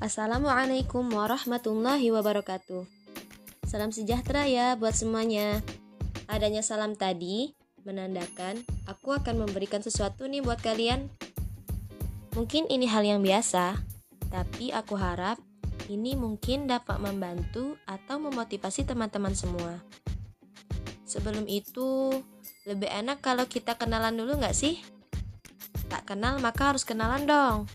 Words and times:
Assalamualaikum 0.00 1.12
warahmatullahi 1.12 2.08
wabarakatuh. 2.08 2.88
Salam 3.68 3.92
sejahtera 3.92 4.48
ya 4.48 4.72
buat 4.72 4.96
semuanya. 4.96 5.60
Adanya 6.24 6.64
salam 6.64 6.96
tadi 6.96 7.52
menandakan 7.84 8.64
aku 8.88 9.12
akan 9.12 9.44
memberikan 9.44 9.84
sesuatu 9.84 10.24
nih 10.24 10.40
buat 10.40 10.56
kalian. 10.64 11.04
Mungkin 12.32 12.72
ini 12.72 12.88
hal 12.88 13.04
yang 13.04 13.20
biasa, 13.20 13.76
tapi 14.32 14.72
aku 14.72 14.96
harap 14.96 15.36
ini 15.92 16.16
mungkin 16.16 16.64
dapat 16.64 16.96
membantu 16.96 17.76
atau 17.84 18.16
memotivasi 18.24 18.88
teman-teman 18.88 19.36
semua. 19.36 19.84
Sebelum 21.04 21.44
itu, 21.44 22.24
lebih 22.64 22.88
enak 22.88 23.20
kalau 23.20 23.44
kita 23.44 23.76
kenalan 23.76 24.16
dulu 24.16 24.40
nggak 24.40 24.56
sih? 24.56 24.80
Tak 25.92 26.08
kenal 26.08 26.40
maka 26.40 26.72
harus 26.72 26.88
kenalan 26.88 27.28
dong. 27.28 27.68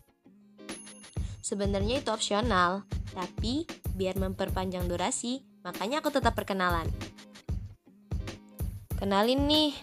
Sebenarnya 1.46 2.02
itu 2.02 2.10
opsional, 2.10 2.90
tapi 3.14 3.70
biar 3.94 4.18
memperpanjang 4.18 4.90
durasi, 4.90 5.46
makanya 5.62 6.02
aku 6.02 6.10
tetap 6.10 6.34
perkenalan. 6.34 6.90
Kenalin 8.98 9.46
nih, 9.46 9.78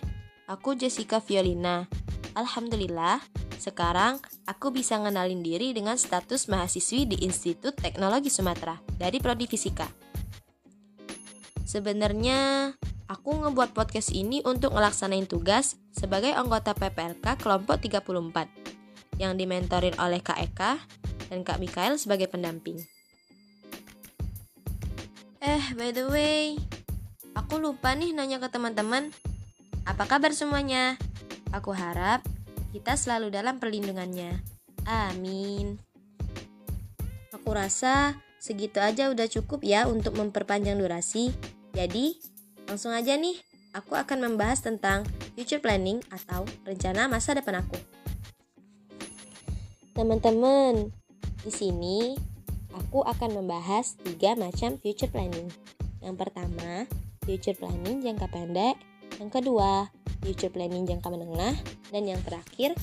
aku 0.50 0.74
Jessica 0.74 1.22
Violina. 1.22 1.86
Alhamdulillah, 2.34 3.22
sekarang 3.62 4.18
aku 4.42 4.74
bisa 4.74 4.98
ngenalin 4.98 5.38
diri 5.46 5.70
dengan 5.70 5.94
status 5.94 6.50
mahasiswi 6.50 7.06
di 7.06 7.22
Institut 7.22 7.78
Teknologi 7.78 8.26
Sumatera 8.26 8.74
dari 8.98 9.22
Prodi 9.22 9.46
Fisika. 9.46 9.86
Sebenarnya, 11.62 12.74
aku 13.06 13.38
ngebuat 13.38 13.70
podcast 13.70 14.10
ini 14.10 14.42
untuk 14.42 14.74
ngelaksanain 14.74 15.30
tugas 15.30 15.78
sebagai 15.94 16.34
anggota 16.34 16.74
PPLK 16.74 17.38
kelompok 17.38 17.78
34 17.78 19.22
yang 19.22 19.38
dimentorin 19.38 19.94
oleh 20.02 20.18
Kak 20.18 20.42
Eka 20.42 20.82
dan 21.32 21.48
Kak 21.48 21.56
Mikael 21.56 21.96
sebagai 21.96 22.28
pendamping. 22.28 22.76
Eh, 25.40 25.64
by 25.72 25.96
the 25.96 26.04
way, 26.12 26.60
aku 27.32 27.56
lupa 27.56 27.96
nih 27.96 28.12
nanya 28.12 28.36
ke 28.36 28.52
teman-teman. 28.52 29.08
Apa 29.88 30.04
kabar 30.04 30.36
semuanya? 30.36 31.00
Aku 31.56 31.72
harap 31.72 32.20
kita 32.76 33.00
selalu 33.00 33.32
dalam 33.32 33.56
perlindungannya. 33.56 34.44
Amin. 34.84 35.80
Aku 37.32 37.48
rasa 37.56 38.20
segitu 38.36 38.78
aja 38.78 39.08
udah 39.08 39.24
cukup 39.26 39.64
ya 39.64 39.88
untuk 39.88 40.14
memperpanjang 40.20 40.76
durasi. 40.76 41.32
Jadi, 41.72 42.20
langsung 42.68 42.92
aja 42.92 43.16
nih, 43.16 43.40
aku 43.72 43.96
akan 43.96 44.28
membahas 44.28 44.60
tentang 44.60 45.08
future 45.32 45.64
planning 45.64 46.04
atau 46.12 46.44
rencana 46.68 47.08
masa 47.08 47.32
depan 47.32 47.64
aku. 47.64 47.80
Teman-teman, 49.96 50.92
di 51.42 51.50
sini, 51.50 52.14
aku 52.70 53.02
akan 53.02 53.42
membahas 53.42 53.98
tiga 53.98 54.38
macam 54.38 54.78
future 54.78 55.10
planning. 55.10 55.50
Yang 55.98 56.16
pertama, 56.22 56.86
future 57.26 57.58
planning 57.58 57.98
jangka 58.02 58.30
pendek. 58.30 58.78
Yang 59.18 59.30
kedua, 59.42 59.90
future 60.22 60.54
planning 60.54 60.86
jangka 60.86 61.10
menengah. 61.10 61.54
Dan 61.90 62.06
yang 62.06 62.22
terakhir, 62.22 62.78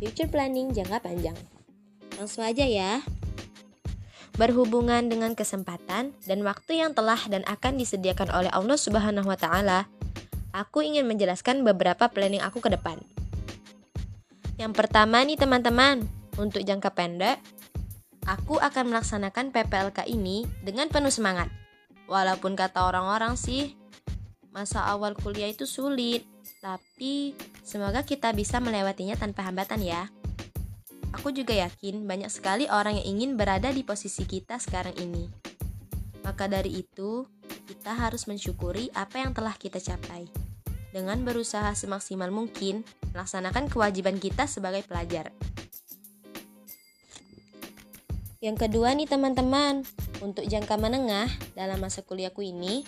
future 0.00 0.28
planning 0.28 0.72
jangka 0.72 1.04
panjang. 1.04 1.36
Langsung 2.16 2.48
aja 2.48 2.64
ya. 2.64 3.04
Berhubungan 4.40 5.10
dengan 5.10 5.36
kesempatan 5.36 6.14
dan 6.24 6.38
waktu 6.46 6.80
yang 6.80 6.96
telah 6.96 7.18
dan 7.28 7.44
akan 7.44 7.76
disediakan 7.76 8.30
oleh 8.32 8.50
Allah 8.54 8.78
Subhanahu 8.78 9.28
wa 9.28 9.36
taala, 9.36 9.90
aku 10.54 10.80
ingin 10.80 11.04
menjelaskan 11.04 11.60
beberapa 11.66 12.08
planning 12.08 12.40
aku 12.40 12.62
ke 12.62 12.70
depan. 12.70 13.02
Yang 14.56 14.72
pertama 14.78 15.22
nih 15.26 15.38
teman-teman, 15.38 16.06
untuk 16.38 16.62
jangka 16.62 16.94
pendek, 16.94 17.42
Aku 18.28 18.60
akan 18.60 18.92
melaksanakan 18.92 19.56
PPLK 19.56 20.04
ini 20.04 20.44
dengan 20.60 20.92
penuh 20.92 21.08
semangat. 21.08 21.48
Walaupun 22.12 22.60
kata 22.60 22.84
orang-orang 22.84 23.40
sih, 23.40 23.72
masa 24.52 24.84
awal 24.84 25.16
kuliah 25.16 25.48
itu 25.48 25.64
sulit, 25.64 26.28
tapi 26.60 27.32
semoga 27.64 28.04
kita 28.04 28.36
bisa 28.36 28.60
melewatinya 28.60 29.16
tanpa 29.16 29.48
hambatan 29.48 29.80
ya. 29.80 30.12
Aku 31.16 31.32
juga 31.32 31.56
yakin 31.56 32.04
banyak 32.04 32.28
sekali 32.28 32.68
orang 32.68 33.00
yang 33.00 33.16
ingin 33.16 33.40
berada 33.40 33.72
di 33.72 33.80
posisi 33.80 34.28
kita 34.28 34.60
sekarang 34.60 34.92
ini. 35.00 35.24
Maka 36.20 36.52
dari 36.52 36.84
itu, 36.84 37.24
kita 37.64 37.96
harus 37.96 38.28
mensyukuri 38.28 38.92
apa 38.92 39.24
yang 39.24 39.32
telah 39.32 39.56
kita 39.56 39.80
capai. 39.80 40.28
Dengan 40.92 41.24
berusaha 41.24 41.72
semaksimal 41.72 42.28
mungkin 42.28 42.84
melaksanakan 43.16 43.72
kewajiban 43.72 44.20
kita 44.20 44.44
sebagai 44.44 44.84
pelajar. 44.84 45.32
Yang 48.38 48.70
kedua 48.70 48.94
nih 48.94 49.10
teman-teman, 49.10 49.82
untuk 50.22 50.46
jangka 50.46 50.78
menengah 50.78 51.26
dalam 51.58 51.82
masa 51.82 52.06
kuliahku 52.06 52.38
ini, 52.46 52.86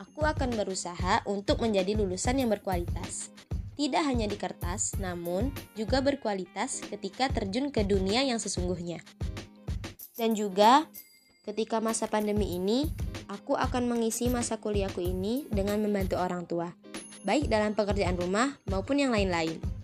aku 0.00 0.24
akan 0.24 0.56
berusaha 0.56 1.20
untuk 1.28 1.60
menjadi 1.60 2.00
lulusan 2.00 2.40
yang 2.40 2.48
berkualitas. 2.48 3.28
Tidak 3.76 4.00
hanya 4.00 4.24
di 4.24 4.40
kertas, 4.40 4.96
namun 4.96 5.52
juga 5.76 6.00
berkualitas 6.00 6.80
ketika 6.80 7.28
terjun 7.28 7.68
ke 7.68 7.84
dunia 7.84 8.24
yang 8.24 8.40
sesungguhnya. 8.40 9.04
Dan 10.16 10.32
juga 10.32 10.88
ketika 11.44 11.76
masa 11.84 12.08
pandemi 12.08 12.56
ini, 12.56 12.88
aku 13.28 13.52
akan 13.52 13.92
mengisi 13.92 14.32
masa 14.32 14.56
kuliahku 14.56 15.04
ini 15.04 15.44
dengan 15.52 15.76
membantu 15.76 16.16
orang 16.16 16.48
tua, 16.48 16.72
baik 17.20 17.52
dalam 17.52 17.76
pekerjaan 17.76 18.16
rumah 18.16 18.56
maupun 18.72 18.96
yang 18.96 19.12
lain-lain. 19.12 19.75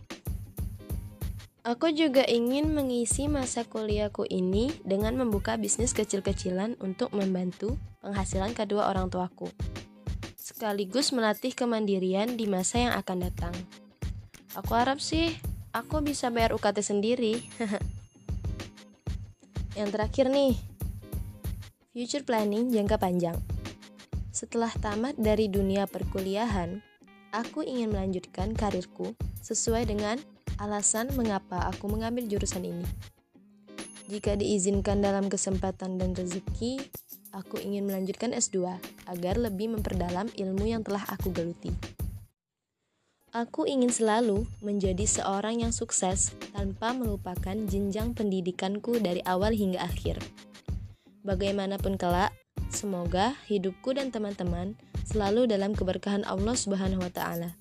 Aku 1.63 1.95
juga 1.95 2.27
ingin 2.27 2.75
mengisi 2.75 3.31
masa 3.31 3.63
kuliahku 3.63 4.27
ini 4.27 4.75
dengan 4.83 5.15
membuka 5.15 5.55
bisnis 5.55 5.95
kecil-kecilan 5.95 6.75
untuk 6.83 7.15
membantu 7.15 7.79
penghasilan 8.03 8.51
kedua 8.51 8.91
orang 8.91 9.07
tuaku. 9.07 9.47
Sekaligus 10.35 11.15
melatih 11.15 11.55
kemandirian 11.55 12.35
di 12.35 12.51
masa 12.51 12.83
yang 12.83 12.95
akan 12.99 13.31
datang. 13.31 13.55
Aku 14.59 14.75
harap 14.75 14.99
sih 14.99 15.39
aku 15.71 16.03
bisa 16.03 16.35
bayar 16.35 16.51
UKT 16.51 16.83
sendiri. 16.83 17.47
yang 19.79 19.87
terakhir 19.95 20.35
nih, 20.35 20.59
future 21.95 22.27
planning 22.27 22.75
jangka 22.75 22.99
panjang. 22.99 23.39
Setelah 24.35 24.75
tamat 24.83 25.15
dari 25.15 25.47
dunia 25.47 25.87
perkuliahan, 25.87 26.83
aku 27.31 27.63
ingin 27.63 27.95
melanjutkan 27.95 28.51
karirku 28.51 29.15
sesuai 29.47 29.87
dengan 29.87 30.19
alasan 30.63 31.11
mengapa 31.19 31.67
aku 31.67 31.91
mengambil 31.91 32.31
jurusan 32.31 32.63
ini. 32.63 32.87
Jika 34.07 34.39
diizinkan 34.39 35.03
dalam 35.03 35.27
kesempatan 35.27 35.99
dan 35.99 36.15
rezeki, 36.15 36.79
aku 37.35 37.59
ingin 37.59 37.91
melanjutkan 37.91 38.31
S2 38.31 38.79
agar 39.11 39.35
lebih 39.43 39.75
memperdalam 39.75 40.31
ilmu 40.39 40.71
yang 40.71 40.87
telah 40.87 41.03
aku 41.11 41.35
geluti. 41.35 41.75
Aku 43.33 43.65
ingin 43.65 43.89
selalu 43.89 44.45
menjadi 44.61 45.09
seorang 45.09 45.65
yang 45.65 45.73
sukses 45.73 46.37
tanpa 46.53 46.93
melupakan 46.93 47.57
jenjang 47.67 48.13
pendidikanku 48.13 49.01
dari 49.01 49.25
awal 49.25 49.57
hingga 49.57 49.81
akhir. 49.81 50.21
Bagaimanapun 51.25 51.97
kelak, 51.97 52.37
semoga 52.69 53.33
hidupku 53.49 53.97
dan 53.97 54.13
teman-teman 54.13 54.77
selalu 55.09 55.49
dalam 55.49 55.73
keberkahan 55.73 56.29
Allah 56.29 56.53
Subhanahu 56.53 57.01
wa 57.01 57.09
taala. 57.09 57.57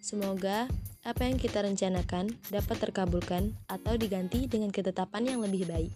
Semoga 0.00 0.72
apa 1.06 1.26
yang 1.26 1.38
kita 1.38 1.62
rencanakan 1.62 2.34
dapat 2.50 2.76
terkabulkan 2.82 3.54
atau 3.70 3.94
diganti 3.94 4.50
dengan 4.50 4.74
ketetapan 4.74 5.34
yang 5.34 5.40
lebih 5.42 5.68
baik. 5.68 5.92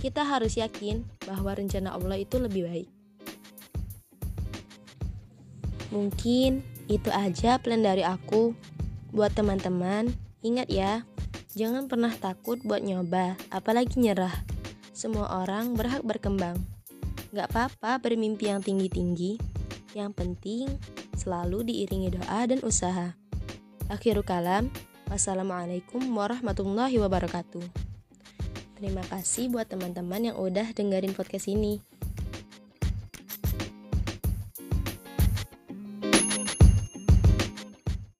Kita 0.00 0.26
harus 0.26 0.58
yakin 0.58 1.06
bahwa 1.28 1.54
rencana 1.54 1.94
Allah 1.94 2.18
itu 2.18 2.40
lebih 2.40 2.66
baik. 2.66 2.88
Mungkin 5.92 6.64
itu 6.88 7.10
aja 7.12 7.60
plan 7.60 7.84
dari 7.84 8.02
aku. 8.02 8.56
Buat 9.12 9.36
teman-teman, 9.36 10.08
ingat 10.40 10.72
ya, 10.72 11.04
jangan 11.52 11.86
pernah 11.86 12.10
takut 12.16 12.58
buat 12.64 12.80
nyoba, 12.80 13.36
apalagi 13.52 14.00
nyerah. 14.00 14.32
Semua 14.96 15.44
orang 15.44 15.76
berhak 15.76 16.00
berkembang. 16.00 16.56
Gak 17.30 17.52
apa-apa 17.52 18.00
bermimpi 18.00 18.48
yang 18.48 18.64
tinggi-tinggi, 18.64 19.36
yang 19.92 20.16
penting 20.16 20.68
selalu 21.12 21.68
diiringi 21.68 22.16
doa 22.16 22.40
dan 22.48 22.64
usaha. 22.64 23.21
Akhirul 23.92 24.24
kalam, 24.24 24.72
wassalamualaikum 25.12 26.00
warahmatullahi 26.16 26.96
wabarakatuh. 26.96 27.60
Terima 28.80 29.04
kasih 29.04 29.52
buat 29.52 29.68
teman-teman 29.68 30.32
yang 30.32 30.40
udah 30.40 30.72
dengerin 30.72 31.12
podcast 31.12 31.44
ini. 31.44 31.84